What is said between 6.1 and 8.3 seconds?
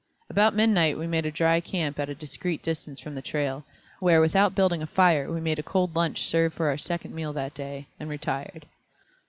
serve for our second meal that day, and